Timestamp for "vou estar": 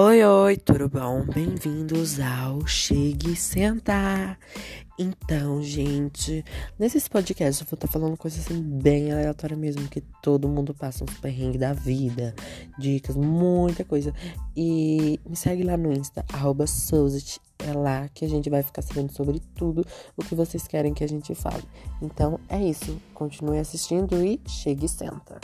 7.68-7.88